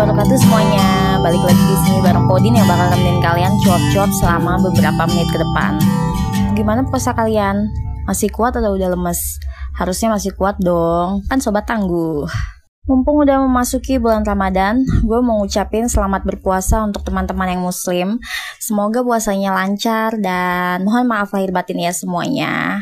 [0.00, 1.20] wabarakatuh semuanya.
[1.20, 5.36] Balik lagi di sini bareng Podin yang bakal nemenin kalian cuap-cuap selama beberapa menit ke
[5.36, 5.76] depan.
[6.56, 7.68] Gimana puasa kalian?
[8.08, 9.20] Masih kuat atau udah lemes?
[9.76, 12.24] Harusnya masih kuat dong, kan sobat tangguh.
[12.88, 18.16] Mumpung udah memasuki bulan Ramadan, gue mau ngucapin selamat berpuasa untuk teman-teman yang muslim.
[18.56, 22.80] Semoga puasanya lancar dan mohon maaf lahir batin ya semuanya.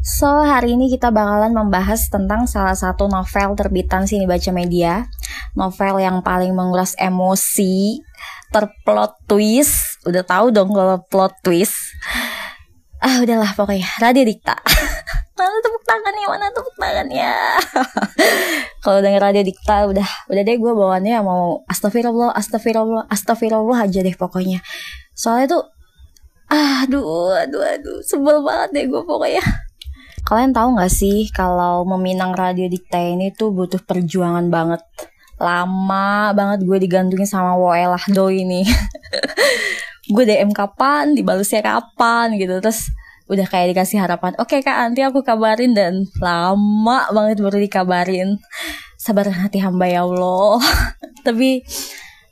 [0.00, 5.04] So, hari ini kita bakalan membahas tentang salah satu novel terbitan Sini Baca Media.
[5.52, 8.00] Novel yang paling menguras emosi,
[8.48, 10.00] terplot twist.
[10.08, 11.76] Udah tahu dong kalau plot twist.
[12.96, 13.84] Ah, udahlah pokoknya.
[14.00, 14.56] Radio Dikta.
[15.36, 16.26] mana tepuk tangannya?
[16.32, 17.32] Mana tepuk tangannya?
[18.84, 24.16] kalau denger Radio Dikta udah udah deh gue bawaannya mau astagfirullah, astagfirullah, astagfirullah aja deh
[24.16, 24.64] pokoknya.
[25.12, 25.64] Soalnya tuh
[26.48, 29.44] aduh, aduh, aduh, sebel banget deh gue pokoknya.
[30.30, 34.78] Kalian tahu gak sih kalau meminang radio dikta ini tuh butuh perjuangan banget.
[35.42, 38.62] Lama banget gue digantungin sama Woelah doi ini.
[40.14, 42.62] gue DM kapan, dibalasnya kapan gitu.
[42.62, 42.94] Terus
[43.26, 44.38] udah kayak dikasih harapan.
[44.38, 48.38] Oke kak, nanti aku kabarin dan lama banget baru dikabarin.
[48.94, 50.62] Sabar hati hamba ya Allah.
[51.26, 51.66] Tapi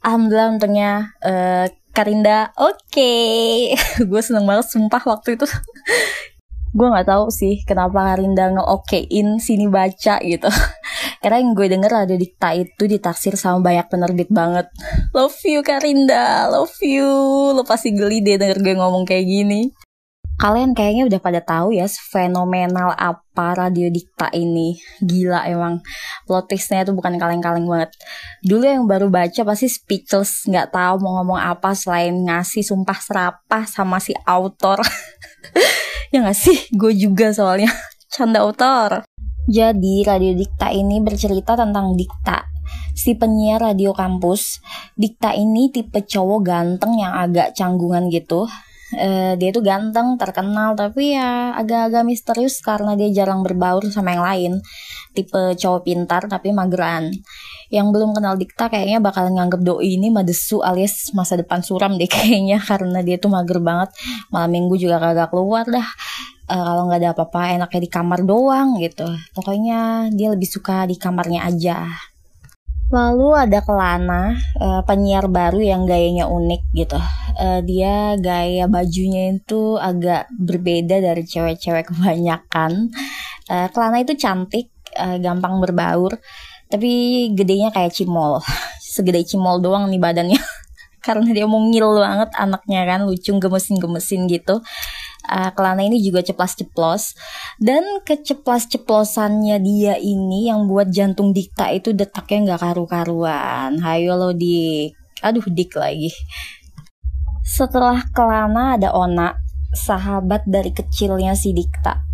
[0.07, 1.67] alhamdulillah untungnya uh,
[1.99, 3.75] Karinda oke okay.
[4.11, 5.51] gue seneng banget sumpah waktu itu
[6.69, 10.49] gue nggak tahu sih kenapa Karinda ngeokein sini baca gitu.
[11.23, 14.69] Karena yang gue denger ada dikta itu ditaksir sama banyak penerbit banget.
[15.17, 16.47] Love you Karinda.
[16.53, 17.09] Love you.
[17.57, 19.73] Lo pasti geli deh denger gue ngomong kayak gini.
[20.39, 24.79] Kalian kayaknya udah pada tahu ya fenomenal apa radio dikta ini.
[25.03, 25.83] Gila emang.
[26.31, 27.91] Plot twistnya tuh bukan kaleng-kaleng banget.
[28.47, 33.67] Dulu yang baru baca pasti speechless nggak tahu mau ngomong apa selain ngasih sumpah serapah
[33.67, 34.79] sama si autor
[36.13, 37.69] ya gak sih gue juga soalnya
[38.15, 39.05] canda autor
[39.49, 42.45] jadi radio dikta ini bercerita tentang dikta
[42.93, 44.61] si penyiar radio kampus
[44.97, 48.49] dikta ini tipe cowok ganteng yang agak canggungan gitu
[48.97, 54.25] uh, dia tuh ganteng, terkenal, tapi ya agak-agak misterius karena dia jarang berbaur sama yang
[54.25, 54.53] lain.
[55.13, 57.13] Tipe cowok pintar tapi mageran.
[57.69, 62.09] Yang belum kenal Dikta kayaknya bakalan nganggep doi ini madesu alias masa depan suram deh
[62.15, 63.93] kayaknya karena dia tuh mager banget.
[64.33, 65.89] Malam minggu juga kagak keluar dah.
[66.49, 69.05] Uh, kalau nggak ada apa-apa enaknya di kamar doang gitu.
[69.37, 71.93] Pokoknya dia lebih suka di kamarnya aja.
[72.89, 76.97] Lalu ada Kelana, uh, penyiar baru yang gayanya unik gitu.
[77.37, 82.89] Uh, dia gaya bajunya itu agak berbeda dari cewek-cewek kebanyakan.
[83.45, 84.73] Uh, Kelana itu cantik,
[85.21, 86.17] gampang berbaur,
[86.69, 86.91] tapi
[87.33, 88.41] gedenya kayak cimol.
[88.95, 90.41] Segede cimol doang nih badannya.
[91.07, 94.61] Karena dia mungil banget anaknya kan, lucu gemesin-gemesin gitu
[95.29, 97.15] uh, Kelana ini juga ceplas-ceplos
[97.61, 103.79] dan keceplas-ceplosannya dia ini yang buat jantung Dikta itu detaknya nggak karu-karuan.
[103.85, 106.11] Hayo lo dik, aduh dik lagi.
[107.45, 109.37] Setelah Kelana ada Ona,
[109.73, 112.08] sahabat dari kecilnya si Dikta.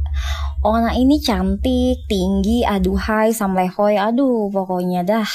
[0.64, 5.28] Ona ini cantik, tinggi, aduhai, samlehoy, aduh pokoknya dah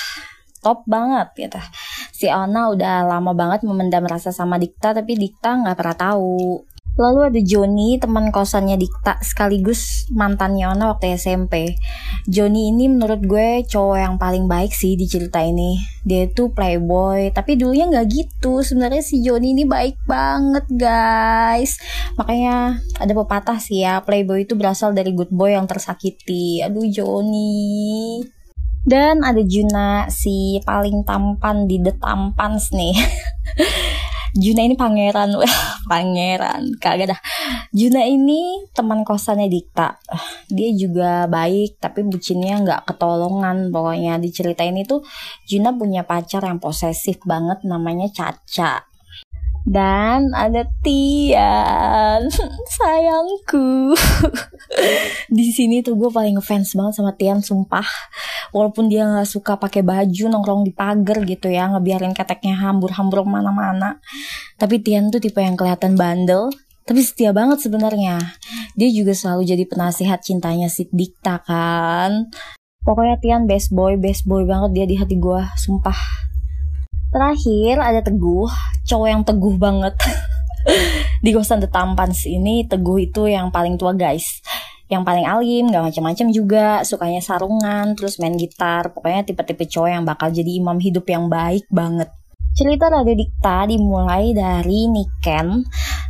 [0.65, 1.61] top banget gitu.
[2.09, 6.65] Si Ona udah lama banget memendam rasa sama Dikta tapi Dikta nggak pernah tahu.
[6.99, 11.79] Lalu ada Joni, teman kosannya Dikta, sekaligus mantannya Ona waktu SMP.
[12.27, 15.79] Joni ini menurut gue cowok yang paling baik sih di cerita ini.
[16.03, 18.59] Dia tuh playboy, tapi dulunya nggak gitu.
[18.59, 21.79] Sebenarnya si Joni ini baik banget guys.
[22.19, 26.59] Makanya ada pepatah sih ya, playboy itu berasal dari good boy yang tersakiti.
[26.67, 28.27] Aduh Joni.
[28.83, 32.95] Dan ada Juna, si paling tampan di The Tampans nih.
[34.35, 35.37] Juna ini pangeran,
[35.91, 37.21] pangeran, kagak dah.
[37.73, 39.97] Juna ini teman kosannya Dikta.
[40.49, 43.69] Dia juga baik, tapi bucinnya nggak ketolongan.
[43.69, 45.05] Pokoknya di cerita ini tuh
[45.45, 48.88] Juna punya pacar yang posesif banget, namanya Caca.
[49.69, 52.25] Dan ada Tian,
[52.81, 53.93] sayangku.
[55.37, 57.85] di sini tuh gue paling ngefans banget sama Tian, sumpah.
[58.49, 64.01] Walaupun dia nggak suka pakai baju nongkrong di pagar gitu ya, ngebiarin keteknya hambur-hambur mana-mana.
[64.57, 66.49] Tapi Tian tuh tipe yang kelihatan bandel,
[66.89, 68.17] tapi setia banget sebenarnya.
[68.73, 72.33] Dia juga selalu jadi penasihat cintanya si Dikta kan.
[72.81, 76.28] Pokoknya Tian best boy, best boy banget dia di hati gue, sumpah
[77.09, 78.45] Terakhir ada Teguh,
[78.85, 79.97] cowok yang teguh banget.
[81.25, 84.45] di kosan The Tampans ini Teguh itu yang paling tua guys.
[84.89, 88.89] Yang paling alim, gak macam-macam juga, sukanya sarungan, terus main gitar.
[88.93, 92.09] Pokoknya tipe-tipe cowok yang bakal jadi imam hidup yang baik banget.
[92.57, 95.65] Cerita Radio Dikta dimulai dari Niken,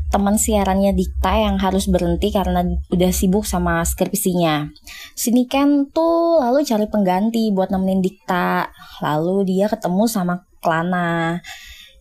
[0.08, 4.72] teman siarannya Dikta yang harus berhenti karena udah sibuk sama skripsinya.
[5.16, 8.72] Si Niken tuh lalu cari pengganti buat nemenin Dikta.
[9.04, 11.40] Lalu dia ketemu sama Klana.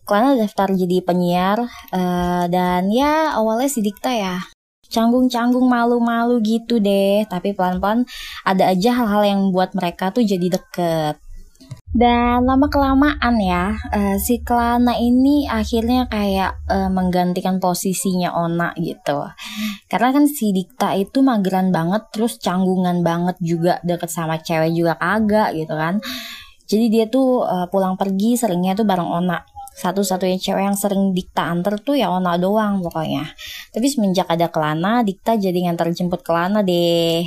[0.09, 1.59] Klana daftar jadi penyiar
[1.93, 4.41] uh, dan ya awalnya si Dikta ya
[4.89, 7.29] canggung-canggung malu-malu gitu deh.
[7.29, 8.09] Tapi pelan-pelan
[8.43, 11.21] ada aja hal-hal yang buat mereka tuh jadi deket.
[11.89, 19.25] Dan lama kelamaan ya, uh, si Klana ini akhirnya kayak uh, menggantikan posisinya Ona gitu.
[19.89, 25.01] Karena kan si Dikta itu mageran banget, terus canggungan banget juga deket sama cewek juga
[25.01, 25.97] kagak gitu kan.
[26.69, 29.41] Jadi dia tuh uh, pulang pergi seringnya tuh bareng Ona.
[29.79, 33.25] Satu-satunya cewek yang sering Dikta antar tuh ya Ona doang pokoknya.
[33.73, 37.25] Tapi semenjak ada Kelana, Dikta jadi ngantar jemput Kelana deh.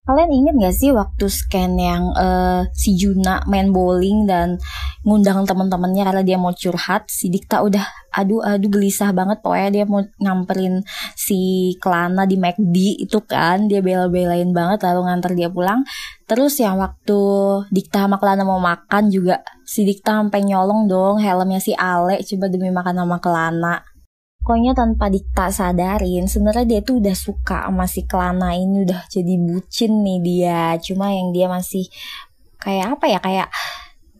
[0.00, 4.56] Kalian inget gak sih waktu scan yang uh, si Juna main bowling dan
[5.04, 9.84] ngundang teman-temannya karena dia mau curhat, si Dikta udah aduh aduh gelisah banget pokoknya dia
[9.86, 10.82] mau ngamperin
[11.14, 15.84] si Klana di McD itu kan dia bela-belain banget lalu nganter dia pulang.
[16.24, 17.20] Terus yang waktu
[17.68, 22.48] Dikta sama Klana mau makan juga si Dikta sampai nyolong dong helmnya si Ale coba
[22.48, 23.84] demi makan sama Klana
[24.40, 29.36] pokoknya tanpa Dikta sadarin sebenarnya dia tuh udah suka sama si Klana ini udah jadi
[29.36, 30.62] bucin nih dia.
[30.80, 31.86] Cuma yang dia masih
[32.56, 33.48] kayak apa ya kayak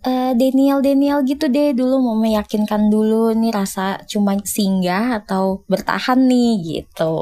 [0.05, 6.21] uh, Daniel Daniel gitu deh dulu mau meyakinkan dulu nih rasa cuma singgah atau bertahan
[6.29, 7.17] nih gitu.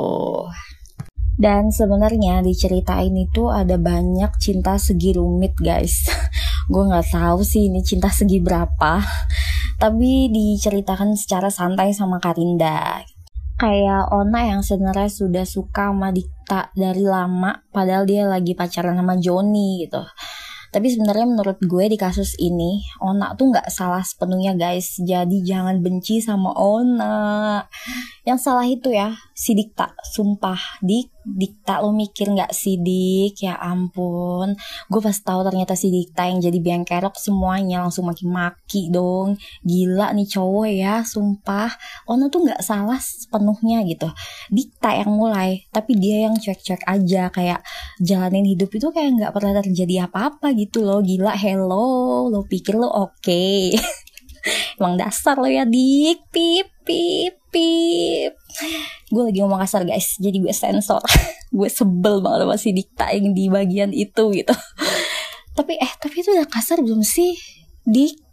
[1.38, 6.10] Dan sebenarnya di cerita ini tuh ada banyak cinta segi rumit guys.
[6.72, 8.98] Gue nggak tahu sih ini cinta segi berapa
[9.78, 13.02] tapi diceritakan secara santai sama Karinda
[13.58, 19.18] kayak Ona yang sebenarnya sudah suka sama Dikta dari lama padahal dia lagi pacaran sama
[19.18, 20.02] Joni gitu
[20.68, 25.00] tapi sebenarnya menurut gue di kasus ini Ona tuh nggak salah sepenuhnya guys.
[25.00, 27.64] Jadi jangan benci sama Ona.
[28.28, 29.96] Yang salah itu ya si Dikta.
[30.04, 34.52] Sumpah Dik Dikta lo mikir nggak sidik ya ampun.
[34.92, 39.40] Gue pas tahu ternyata si Dikta yang jadi biang kerok semuanya langsung maki-maki dong.
[39.64, 41.72] Gila nih cowok ya sumpah.
[42.04, 44.12] Ona tuh nggak salah sepenuhnya gitu.
[44.52, 47.32] Dikta yang mulai tapi dia yang cuek-cuek aja.
[47.32, 47.64] Kayak
[47.96, 51.00] jalanin hidup itu kayak nggak pernah terjadi apa-apa gitu loh.
[51.00, 52.28] Gila hello.
[52.28, 53.24] Lo pikir lo oke?
[53.24, 53.72] Okay.
[54.80, 56.28] emang dasar lo ya dik.
[56.28, 58.32] Pip pip pip.
[59.12, 60.16] Gue lagi ngomong kasar guys.
[60.16, 61.04] Jadi gue sensor.
[61.56, 64.52] Gue sebel banget sama si Dikta yang di bagian itu gitu.
[65.56, 67.36] Tapi eh tapi itu udah kasar belum sih?
[67.88, 68.28] Dik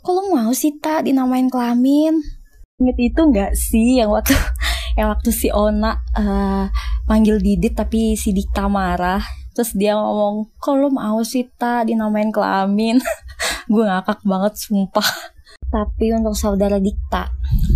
[0.00, 2.24] kalau mau sih tak dinamain kelamin?
[2.80, 4.32] Inget itu nggak sih yang waktu
[4.98, 6.64] yang waktu si Ona uh,
[7.04, 9.20] manggil Didit tapi si Dikta marah?
[9.52, 12.96] Terus dia ngomong kalau mau sih tak dinamain kelamin?
[13.72, 15.04] Gue ngakak banget sumpah.
[15.68, 17.28] Tapi untuk saudara Dikta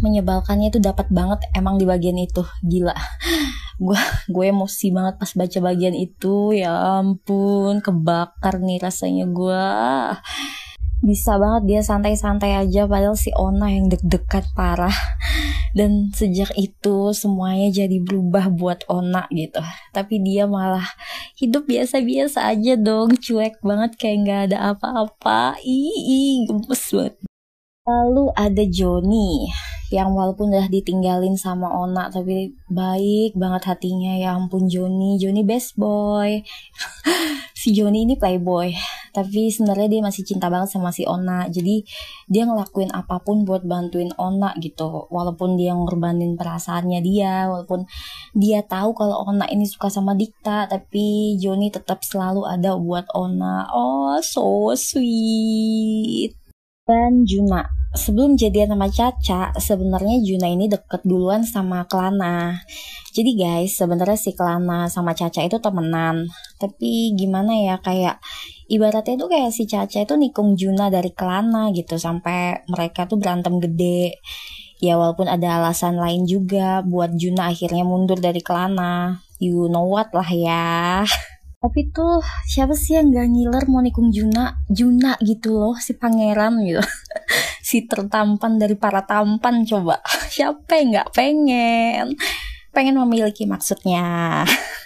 [0.04, 2.44] menyebalkannya itu dapat banget emang di bagian itu.
[2.60, 2.92] Gila.
[3.84, 3.98] Gue
[4.30, 6.52] gue emosi banget pas baca bagian itu.
[6.52, 9.64] Ya ampun kebakar nih rasanya gue
[11.04, 14.96] bisa banget dia santai-santai aja padahal si Ona yang deg-degan parah.
[15.76, 19.60] Dan sejak itu semuanya jadi berubah buat Ona gitu.
[19.92, 20.86] Tapi dia malah
[21.36, 23.20] hidup biasa-biasa aja dong.
[23.20, 25.60] Cuek banget kayak nggak ada apa-apa.
[25.60, 27.14] Ih gemes banget.
[27.84, 29.52] Lalu ada Joni
[29.94, 35.78] yang walaupun udah ditinggalin sama Ona tapi baik banget hatinya ya ampun Joni, Joni best
[35.78, 36.42] boy.
[37.64, 38.76] si Joni ini playboy,
[39.16, 41.48] tapi sebenarnya dia masih cinta banget sama si Ona.
[41.48, 41.80] Jadi
[42.28, 45.08] dia ngelakuin apa pun buat bantuin Ona gitu.
[45.08, 47.88] Walaupun dia ngorbanin perasaannya dia, walaupun
[48.36, 53.72] dia tahu kalau Ona ini suka sama Dikta, tapi Joni tetap selalu ada buat Ona.
[53.72, 56.36] Oh, so sweet
[56.84, 57.83] dan Juna.
[57.94, 62.58] Sebelum jadian sama Caca, sebenarnya Juna ini deket duluan sama Klana.
[63.14, 66.26] Jadi guys, sebenarnya si Klana sama Caca itu temenan.
[66.58, 68.18] Tapi gimana ya kayak
[68.66, 73.62] ibaratnya tuh kayak si Caca itu nikung Juna dari Klana gitu sampai mereka tuh berantem
[73.62, 74.18] gede.
[74.82, 79.22] Ya walaupun ada alasan lain juga buat Juna akhirnya mundur dari Klana.
[79.38, 81.06] You know what lah ya.
[81.64, 86.60] tapi tuh siapa sih yang gak ngiler mau nikung Juna Juna gitu loh si pangeran
[86.60, 86.84] gitu
[87.64, 90.04] si tertampan dari para tampan coba.
[90.34, 92.12] Siapa yang gak pengen?
[92.76, 94.44] Pengen memiliki maksudnya.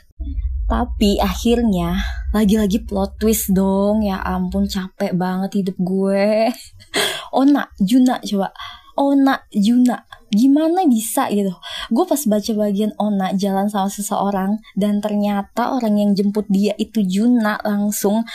[0.70, 1.99] Tapi akhirnya
[2.30, 4.06] lagi-lagi plot twist dong.
[4.06, 6.54] Ya ampun capek banget hidup gue.
[7.40, 8.54] Ona Juna coba.
[8.94, 10.06] Ona Juna.
[10.28, 11.56] Gimana bisa gitu?
[11.88, 17.00] Gue pas baca bagian Ona jalan sama seseorang dan ternyata orang yang jemput dia itu
[17.00, 18.28] Juna langsung.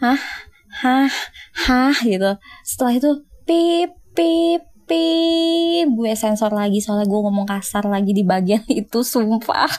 [0.00, 0.18] Hah?
[0.80, 1.12] Hah?
[1.68, 1.92] Hah?
[2.00, 2.40] Gitu.
[2.64, 3.10] Setelah itu
[3.46, 5.86] pip pip pip.
[5.94, 9.70] Gue sensor lagi soalnya gue ngomong kasar lagi di bagian itu sumpah.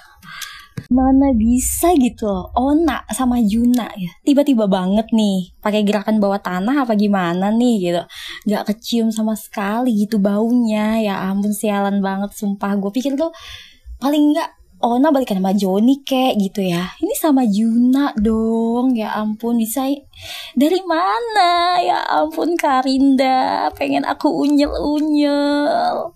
[0.87, 2.53] Mana bisa gitu loh.
[2.55, 4.13] Ona sama Juna ya.
[4.23, 5.51] Tiba-tiba banget nih.
[5.59, 8.01] Pakai gerakan bawah tanah apa gimana nih gitu.
[8.47, 11.01] Nggak kecium sama sekali gitu baunya.
[11.01, 12.77] Ya ampun sialan banget sumpah.
[12.79, 13.33] Gue pikir tuh
[13.97, 19.57] paling nggak Ona balikan sama Joni kek gitu ya ini sama Juna dong ya ampun
[19.57, 19.89] bisa
[20.53, 26.13] dari mana ya ampun Karinda pengen aku unyel unyel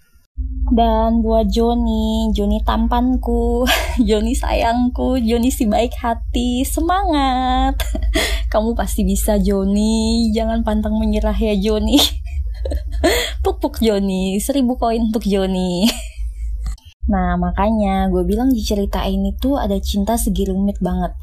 [0.71, 3.67] dan buat Joni, Joni tampanku,
[4.07, 7.75] Joni sayangku, Joni si baik hati, semangat.
[8.53, 11.99] Kamu pasti bisa Joni, jangan pantang menyerah ya Joni.
[13.43, 15.91] Puk-puk Joni, seribu koin untuk Joni.
[17.09, 21.17] Nah makanya gue bilang di cerita ini tuh ada cinta segi rumit banget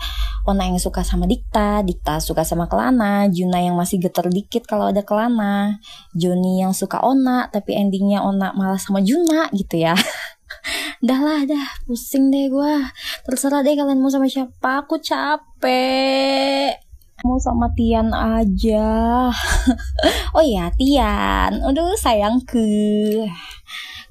[0.48, 4.88] Ona yang suka sama Dikta, Dikta suka sama Kelana, Juna yang masih geter dikit kalau
[4.88, 5.76] ada Kelana,
[6.16, 9.92] Joni yang suka Ona tapi endingnya Ona malah sama Juna gitu ya.
[11.06, 12.74] dah lah, dah pusing deh gue.
[13.28, 16.80] Terserah deh kalian mau sama siapa, aku capek.
[17.28, 19.28] Mau sama Tian aja.
[20.38, 21.60] oh iya, Tian.
[21.60, 22.64] Aduh, sayangku.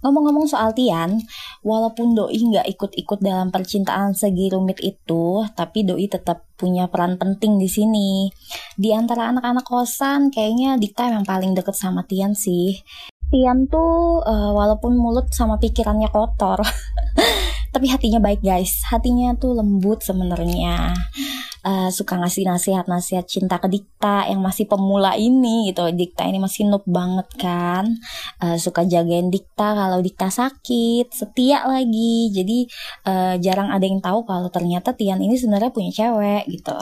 [0.07, 1.19] Ngomong-ngomong soal Tian,
[1.67, 7.59] walaupun Doi nggak ikut-ikut dalam percintaan segi rumit itu, tapi Doi tetap punya peran penting
[7.59, 8.31] di sini.
[8.79, 12.79] Di antara anak-anak kosan, kayaknya Dikta yang paling deket sama Tian sih.
[13.27, 16.63] Tian tuh uh, walaupun mulut sama pikirannya kotor,
[17.75, 18.87] tapi hatinya baik guys.
[18.87, 20.95] Hatinya tuh lembut sebenarnya
[21.67, 25.83] uh, suka ngasih nasihat-nasihat cinta ke Dikta yang masih pemula ini gitu.
[25.91, 28.00] Dikta ini masih noob banget kan.
[28.39, 32.31] Uh, suka jagain Dikta kalau Dikta sakit, setia lagi.
[32.31, 32.59] Jadi
[33.05, 36.77] uh, jarang ada yang tahu kalau ternyata Tian ini sebenarnya punya cewek gitu.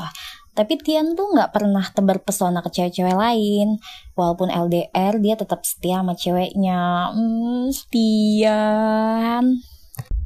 [0.56, 3.76] Tapi Tian tuh nggak pernah tebar pesona ke cewek-cewek lain.
[4.16, 7.12] Walaupun LDR, dia tetap setia sama ceweknya.
[7.12, 9.60] Hmm, Tian.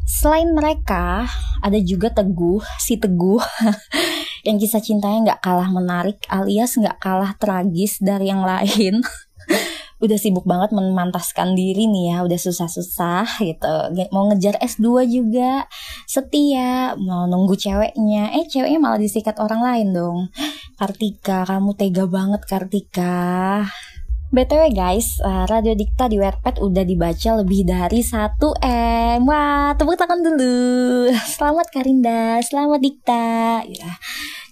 [0.10, 1.30] Selain mereka,
[1.62, 3.38] ada juga Teguh, si Teguh
[4.44, 9.02] yang kisah cintanya nggak kalah menarik alias nggak kalah tragis dari yang lain
[10.04, 13.76] udah sibuk banget memantaskan diri nih ya udah susah-susah gitu
[14.16, 15.68] mau ngejar S2 juga
[16.08, 20.20] setia mau nunggu ceweknya eh ceweknya malah disikat orang lain dong
[20.80, 23.68] Kartika kamu tega banget Kartika
[24.30, 29.26] BTW guys, uh, Radio Dikta di Wattpad udah dibaca lebih dari 1 M.
[29.26, 31.10] Wah, tepuk tangan dulu.
[31.34, 33.66] Selamat Karinda, selamat Dikta.
[33.66, 33.98] Ya.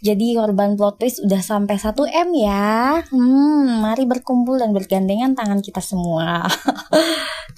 [0.07, 3.03] Jadi korban plot twist udah sampai 1 M ya.
[3.11, 6.47] Hmm, mari berkumpul dan bergandengan tangan kita semua.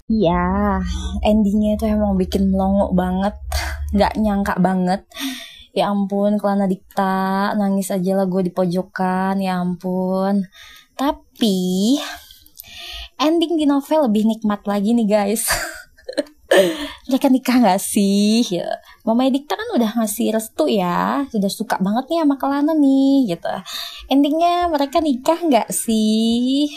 [0.10, 0.82] Iya,
[1.22, 3.38] endingnya itu emang bikin melongo banget.
[3.94, 5.06] Gak nyangka banget.
[5.70, 10.50] Ya ampun, kelana Dikta, nangis aja lah gue di pojokan, ya ampun.
[10.98, 12.02] Tapi
[13.22, 15.46] ending di novel lebih nikmat lagi nih guys.
[17.10, 18.42] mereka nikah gak sih?
[18.50, 18.82] Ya.
[19.06, 23.54] Mama Dikta kan udah ngasih restu ya, sudah suka banget nih sama Kelana nih gitu.
[24.10, 26.74] Endingnya mereka nikah gak sih?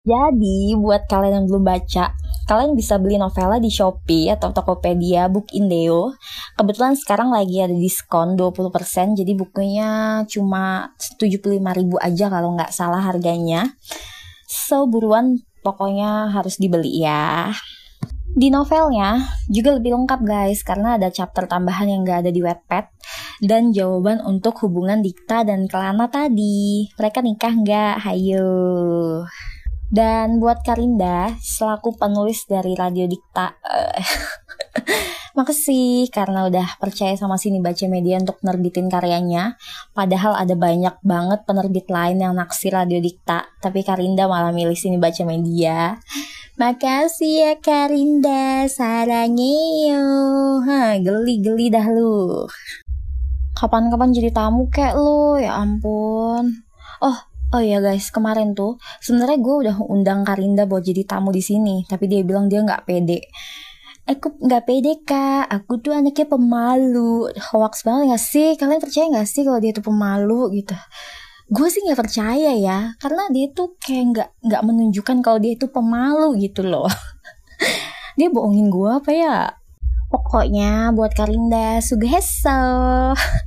[0.00, 2.16] Jadi buat kalian yang belum baca,
[2.48, 6.16] kalian bisa beli novela di Shopee atau Tokopedia, Book Indeo.
[6.56, 11.60] Kebetulan sekarang lagi ada diskon 20%, jadi bukunya cuma 75.000
[12.00, 13.76] aja kalau nggak salah harganya.
[14.48, 17.52] So buruan pokoknya harus dibeli ya.
[18.30, 22.86] Di novelnya juga lebih lengkap guys karena ada chapter tambahan yang gak ada di Wattpad
[23.42, 26.86] dan jawaban untuk hubungan Dikta dan Kelana tadi.
[26.94, 27.94] Mereka nikah nggak?
[28.06, 28.50] Hayo.
[29.90, 33.98] Dan buat Karinda, selaku penulis dari Radio Dikta, uh,
[35.38, 39.58] makasih karena udah percaya sama Sini Baca Media untuk nerbitin karyanya.
[39.90, 44.94] Padahal ada banyak banget penerbit lain yang naksir Radio Dikta, tapi Karinda malah milih Sini
[44.94, 45.98] Baca Media.
[46.60, 49.96] Makasih ya Karinda, sarangnya
[50.60, 52.44] Ha, geli-geli dah lu.
[53.56, 56.60] Kapan-kapan jadi tamu kek lu, ya ampun.
[57.00, 57.16] Oh,
[57.50, 61.88] Oh iya guys, kemarin tuh sebenarnya gue udah undang Karinda buat jadi tamu di sini,
[61.88, 63.24] tapi dia bilang dia nggak pede.
[64.04, 67.32] Aku nggak pede kak, aku tuh anaknya pemalu.
[67.40, 68.48] Hoax banget gak sih?
[68.60, 70.76] Kalian percaya gak sih kalau dia tuh pemalu gitu?
[71.50, 75.66] Gue sih nggak percaya ya, karena dia tuh kayak nggak nggak menunjukkan kalau dia itu
[75.66, 76.86] pemalu gitu loh.
[78.18, 79.38] dia bohongin gue apa ya?
[80.10, 82.62] Pokoknya buat Karinda Sugeso.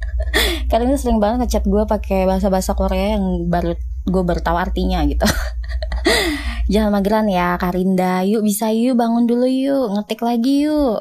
[0.71, 5.23] Karinda sering banget ngechat gue pakai bahasa-bahasa Korea yang baru gue baru artinya gitu
[6.71, 10.99] jangan mageran ya Karinda yuk bisa yuk bangun dulu yuk ngetik lagi yuk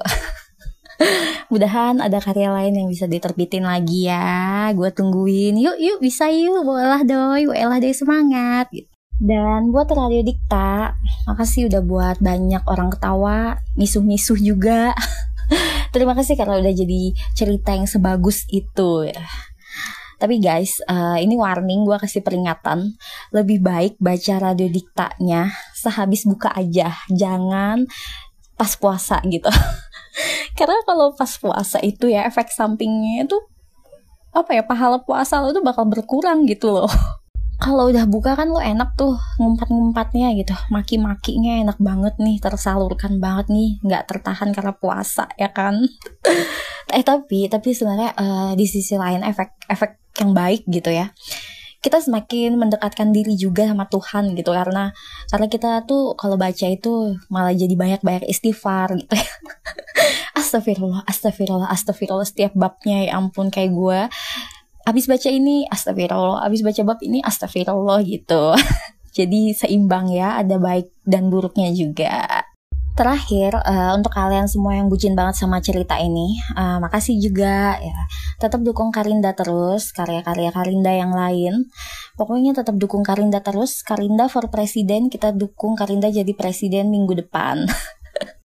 [1.52, 6.64] mudahan ada karya lain yang bisa diterbitin lagi ya gue tungguin yuk yuk bisa yuk
[6.64, 8.68] boleh doi boleh deh semangat.
[9.22, 10.98] Dan buat Radio Dikta,
[11.30, 14.98] makasih udah buat banyak orang ketawa, misuh-misuh juga.
[15.94, 19.06] Terima kasih karena udah jadi cerita yang sebagus itu.
[20.18, 22.98] Tapi guys, uh, ini warning gue kasih peringatan.
[23.30, 27.86] Lebih baik baca radio diktanya sehabis buka aja, jangan
[28.54, 29.50] pas puasa gitu.
[30.58, 33.38] Karena kalau pas puasa itu ya efek sampingnya itu
[34.32, 36.88] apa ya pahala puasa lo tuh bakal berkurang gitu loh.
[37.62, 40.50] kalau udah buka kan lo enak tuh ngumpat-ngumpatnya gitu.
[40.74, 43.78] Maki-makinya enak banget nih tersalurkan banget nih.
[43.86, 45.78] Nggak tertahan karena puasa ya kan?
[46.92, 51.08] Eh tapi tapi sebenarnya uh, di sisi lain efek efek yang baik gitu ya.
[51.80, 54.92] Kita semakin mendekatkan diri juga sama Tuhan gitu karena
[55.32, 59.30] karena kita tuh kalau baca itu malah jadi banyak banyak istighfar gitu ya
[60.42, 64.00] astagfirullah astagfirullah astagfirullah setiap babnya ya ampun kayak gue
[64.82, 68.54] abis baca ini astagfirullah abis baca bab ini astagfirullah gitu.
[69.16, 72.48] Jadi seimbang ya ada baik dan buruknya juga.
[72.92, 77.98] Terakhir uh, untuk kalian semua yang bucin banget sama cerita ini uh, makasih juga ya.
[78.36, 81.72] Tetap dukung Karinda terus karya-karya Karinda yang lain.
[82.20, 83.80] Pokoknya tetap dukung Karinda terus.
[83.80, 87.64] Karinda for presiden kita dukung Karinda jadi presiden minggu depan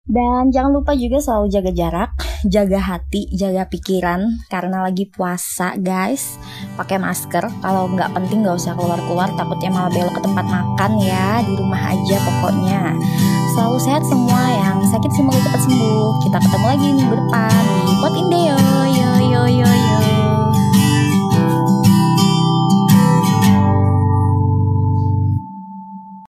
[0.08, 2.10] Dan jangan lupa juga selalu jaga jarak,
[2.48, 6.40] jaga hati, jaga pikiran karena lagi puasa guys.
[6.80, 11.44] Pakai masker, kalau nggak penting nggak usah keluar-keluar takutnya malah belok ke tempat makan ya,
[11.44, 12.96] di rumah aja pokoknya.
[13.52, 16.10] Selalu sehat semua yang sakit semoga cepat sembuh.
[16.24, 18.58] Kita ketemu lagi minggu depan di Pot Indeo.
[18.88, 20.09] Yo yo yo yo.